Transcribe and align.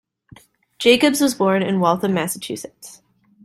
Jacobs 0.79 1.21
was 1.21 1.35
born 1.35 1.61
in 1.61 1.79
Waltham, 1.79 2.11
Massachusetts. 2.15 3.03